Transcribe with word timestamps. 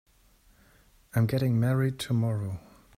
I'm 1.13 1.27
getting 1.27 1.59
married 1.59 1.99
tomorrow. 1.99 2.59